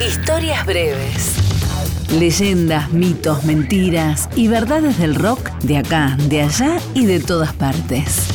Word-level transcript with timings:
Historias 0.00 0.64
breves. 0.64 1.34
Leyendas, 2.12 2.92
mitos, 2.92 3.42
mentiras 3.44 4.28
y 4.36 4.46
verdades 4.46 4.96
del 4.96 5.16
rock 5.16 5.50
de 5.64 5.78
acá, 5.78 6.16
de 6.28 6.42
allá 6.42 6.78
y 6.94 7.04
de 7.04 7.18
todas 7.18 7.52
partes. 7.52 8.28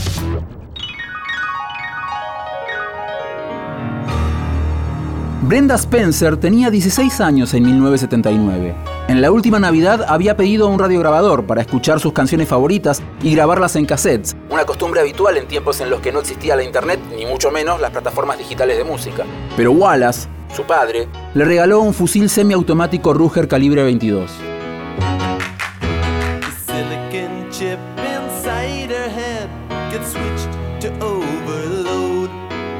Brenda 5.43 5.75
Spencer 5.75 6.35
tenía 6.35 6.69
16 6.69 7.21
años 7.21 7.53
en 7.53 7.63
1979. 7.63 8.75
En 9.07 9.21
la 9.21 9.31
última 9.31 9.59
Navidad 9.59 10.05
había 10.07 10.35
pedido 10.35 10.67
un 10.67 10.79
radiograbador 10.79 11.45
para 11.45 11.61
escuchar 11.61 12.01
sus 12.01 12.11
canciones 12.11 12.49
favoritas 12.49 13.01
y 13.21 13.35
grabarlas 13.35 13.77
en 13.77 13.85
cassettes, 13.85 14.35
una 14.49 14.65
costumbre 14.65 14.99
habitual 14.99 15.37
en 15.37 15.47
tiempos 15.47 15.79
en 15.79 15.89
los 15.89 16.01
que 16.01 16.11
no 16.11 16.19
existía 16.19 16.57
la 16.57 16.63
internet 16.63 16.99
ni 17.15 17.25
mucho 17.25 17.51
menos 17.51 17.79
las 17.79 17.91
plataformas 17.91 18.37
digitales 18.37 18.77
de 18.77 18.83
música. 18.83 19.23
Pero 19.55 19.71
Wallace, 19.71 20.27
su 20.53 20.63
padre, 20.63 21.07
le 21.33 21.45
regaló 21.45 21.81
un 21.81 21.93
fusil 21.93 22.29
semiautomático 22.29 23.13
Ruger 23.13 23.47
calibre 23.47 23.83
22. 23.83 24.31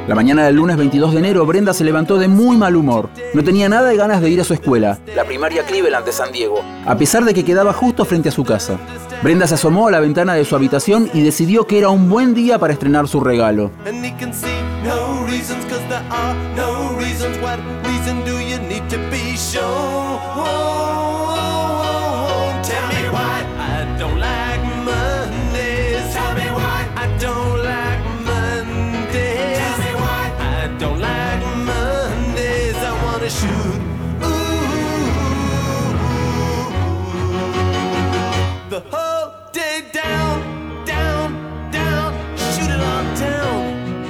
La 0.06 0.16
mañana 0.16 0.46
del 0.46 0.56
lunes 0.58 0.76
22 0.76 1.14
de 1.14 1.20
enero, 1.20 1.46
Brenda 1.46 1.74
se 1.74 1.86
levantó 1.86 2.18
de 2.18 2.28
muy 2.28 2.58
mal 2.58 2.76
humor. 2.76 3.10
No 3.34 3.42
tenía 3.42 3.70
nada 3.70 3.88
de 3.88 3.96
ganas 3.96 4.22
de 4.22 4.30
ir 4.30 4.42
a 4.42 4.44
su 4.44 4.54
escuela, 4.54 5.00
la 5.16 5.24
primaria 5.24 5.64
Cleveland 5.64 6.06
de 6.06 6.12
San 6.12 6.34
Diego, 6.34 6.60
a 6.86 6.98
pesar 6.98 7.24
de 7.24 7.34
que 7.34 7.46
quedaba 7.46 7.72
justo 7.72 8.04
frente 8.04 8.28
a 8.28 8.34
su 8.34 8.44
casa. 8.44 8.78
Brenda 9.24 9.48
se 9.48 9.54
asomó 9.54 9.88
a 9.88 9.92
la 9.92 10.02
ventana 10.02 10.34
de 10.34 10.44
su 10.44 10.58
habitación 10.58 11.10
y 11.14 11.22
decidió 11.22 11.66
que 11.68 11.80
era 11.80 11.88
un 11.88 12.10
buen 12.10 12.34
día 12.34 12.60
para 12.60 12.74
estrenar 12.74 13.08
su 13.08 13.22
regalo. 13.22 13.72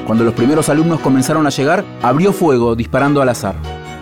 Cuando 0.05 0.25
los 0.25 0.33
primeros 0.33 0.67
alumnos 0.69 0.99
comenzaron 0.99 1.47
a 1.47 1.49
llegar, 1.49 1.85
abrió 2.01 2.33
fuego 2.33 2.75
disparando 2.75 3.21
al 3.21 3.29
azar. 3.29 3.55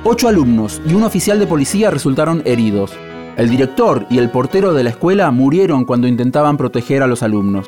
Ocho 0.03 0.27
alumnos 0.27 0.81
y 0.85 0.95
un 0.95 1.03
oficial 1.03 1.37
de 1.39 1.45
policía 1.45 1.91
resultaron 1.91 2.41
heridos. 2.45 2.91
El 3.37 3.49
director 3.49 4.07
y 4.09 4.17
el 4.17 4.29
portero 4.29 4.73
de 4.73 4.83
la 4.83 4.89
escuela 4.89 5.29
murieron 5.31 5.85
cuando 5.85 6.07
intentaban 6.07 6.57
proteger 6.57 7.03
a 7.03 7.07
los 7.07 7.21
alumnos. 7.21 7.67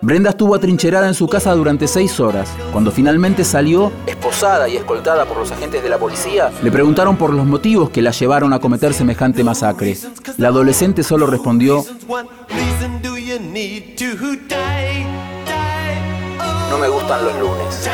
Brenda 0.00 0.30
estuvo 0.30 0.54
atrincherada 0.54 1.08
en 1.08 1.14
su 1.14 1.28
casa 1.28 1.54
durante 1.54 1.86
seis 1.88 2.20
horas. 2.20 2.50
Cuando 2.72 2.90
finalmente 2.90 3.44
salió, 3.44 3.92
esposada 4.06 4.68
y 4.68 4.76
escoltada 4.76 5.24
por 5.24 5.38
los 5.38 5.50
agentes 5.50 5.82
de 5.82 5.88
la 5.88 5.98
policía, 5.98 6.50
le 6.62 6.70
preguntaron 6.70 7.16
por 7.16 7.32
los 7.32 7.46
motivos 7.46 7.90
que 7.90 8.02
la 8.02 8.10
llevaron 8.10 8.52
a 8.52 8.58
cometer 8.58 8.94
semejante 8.94 9.44
masacre. 9.44 9.96
La 10.36 10.48
adolescente 10.48 11.02
solo 11.02 11.26
respondió, 11.26 11.84
no 16.70 16.78
me 16.78 16.88
gustan 16.88 17.24
los 17.24 17.34
lunes. 17.38 17.88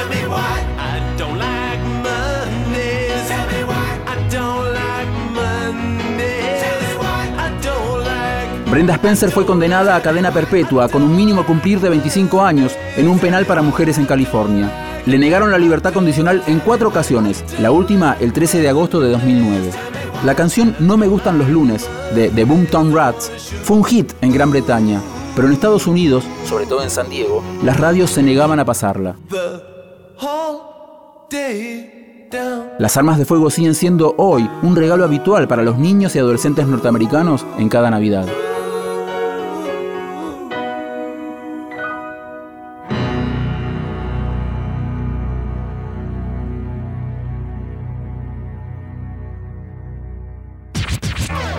Brenda 8.71 8.95
Spencer 8.95 9.33
fue 9.33 9.45
condenada 9.45 9.97
a 9.97 10.01
cadena 10.01 10.31
perpetua 10.31 10.89
con 10.89 11.03
un 11.03 11.17
mínimo 11.17 11.45
cumplir 11.45 11.81
de 11.81 11.89
25 11.89 12.41
años 12.41 12.77
en 12.97 13.09
un 13.09 13.19
penal 13.19 13.45
para 13.45 13.63
mujeres 13.63 13.99
en 13.99 14.07
California. 14.07 15.03
Le 15.07 15.19
negaron 15.19 15.51
la 15.51 15.59
libertad 15.59 15.93
condicional 15.93 16.45
en 16.47 16.61
cuatro 16.61 16.89
ocasiones, 16.89 17.45
la 17.61 17.73
última 17.73 18.17
el 18.21 18.33
13 18.33 18.61
de 18.61 18.69
agosto 18.69 19.01
de 19.01 19.11
2009. 19.11 19.73
La 20.25 20.37
canción 20.37 20.77
No 20.79 20.97
me 20.97 21.09
gustan 21.09 21.37
los 21.37 21.49
lunes 21.49 21.91
de 22.15 22.29
The 22.29 22.45
Boomtown 22.45 22.95
Rats 22.95 23.33
fue 23.65 23.79
un 23.79 23.85
hit 23.85 24.13
en 24.21 24.33
Gran 24.33 24.53
Bretaña, 24.53 25.01
pero 25.35 25.49
en 25.49 25.55
Estados 25.55 25.89
Unidos, 25.89 26.23
sobre 26.45 26.67
todo 26.67 26.85
en 26.85 26.91
San 26.91 27.11
Diego, 27.11 27.43
las 27.65 27.81
radios 27.81 28.11
se 28.11 28.23
negaban 28.23 28.61
a 28.61 28.65
pasarla. 28.65 29.17
Las 32.79 32.97
armas 32.97 33.19
de 33.19 33.25
fuego 33.25 33.51
siguen 33.51 33.75
siendo 33.75 34.15
hoy 34.17 34.49
un 34.63 34.77
regalo 34.77 35.03
habitual 35.03 35.49
para 35.49 35.65
los 35.65 35.77
niños 35.77 36.15
y 36.15 36.21
adolescentes 36.21 36.69
norteamericanos 36.69 37.45
en 37.59 37.69
cada 37.69 37.91
Navidad. 37.91 38.27